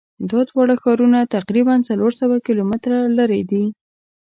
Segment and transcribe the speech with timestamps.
[0.29, 3.63] دا دواړه ښارونه تقریبآ څلور سوه کیلومتره لری دي.